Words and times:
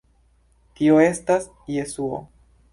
Tio 0.79 0.97
estas 1.03 1.47
Jesuo. 1.77 2.23